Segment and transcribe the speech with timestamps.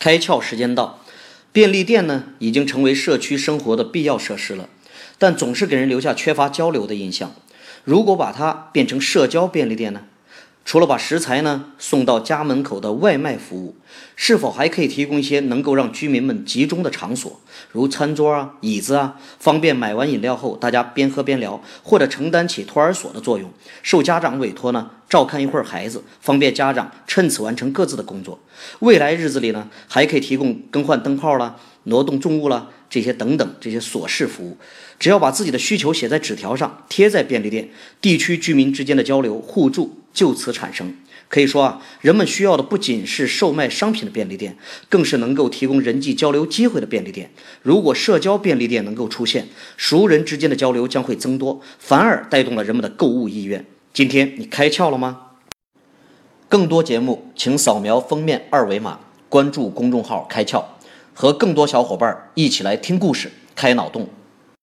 [0.00, 0.98] 开窍时间到，
[1.52, 4.68] 便利店呢已经成为社区生活的必要设施了，
[5.18, 7.32] 但总是给人留下缺乏交流的印象。
[7.84, 10.00] 如果把它变成社交便利店呢？
[10.64, 13.74] 除了把食材呢送到家门口的外卖服务，
[14.14, 17.40] 是否还可以提供一些能够让居民们集中的场所，
[17.72, 23.50] 如餐桌啊、椅子啊，方便买完饮料后大家边喝边聊，或者承担起托儿所的作用，
[23.82, 28.38] 受家长委托呢照看一会儿孩子，方便家长趁此完成各自的工作。
[28.80, 34.56] 未来日子里呢，还可以提供更换灯泡啦、挪动重物啦这些等等这些琐事服务。
[35.00, 37.70] 只要把自己的需求写在纸条上，贴在便利店，
[38.00, 40.96] 地区居民之间的交流互助就此产生。
[41.28, 44.56] 可以说啊，人们需要的不仅是售卖商品的便利店，
[44.88, 47.30] 更是能够提供人际交流机会的便利店。
[47.62, 49.46] 如果社交便利店能够出现，
[49.76, 53.64] 熟人之间的交流将会增多，反而带动了人们的购物意愿。
[53.92, 55.26] 今天你开窍了吗？
[56.48, 60.64] 更多节目，请扫描封面二维码，关注公众号“开窍”，
[61.14, 64.08] 和更多小伙伴一起来听故事、开脑洞。